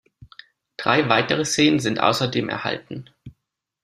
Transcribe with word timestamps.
Drei 0.77 1.09
weitere 1.09 1.45
Szenen 1.45 1.79
sind 1.79 1.99
außerdem 1.99 2.49
erhalten. 2.49 3.07